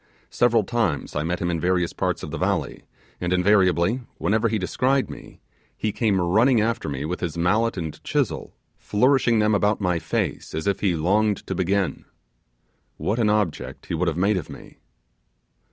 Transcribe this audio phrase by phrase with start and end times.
[0.31, 2.81] Several times I met him in various parts of the valley,
[3.19, 5.41] and, invariably, whenever he descried me,
[5.77, 10.55] he came running after me with his mallet and chisel, flourishing them about my face
[10.55, 12.05] as if he longed to begin.
[12.97, 14.79] What an object he would have made of me!